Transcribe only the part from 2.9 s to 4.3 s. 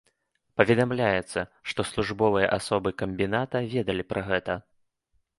камбіната ведалі пра